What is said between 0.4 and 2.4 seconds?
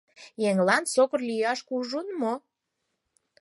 —Еҥлан сокыр лияш кужун мо?